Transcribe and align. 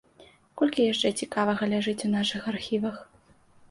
Колькі 0.61 0.87
яшчэ 0.93 1.13
цікавага 1.25 1.71
ляжыць 1.77 1.97
у 2.11 2.13
нашых 2.19 2.53
архівах. 2.57 2.95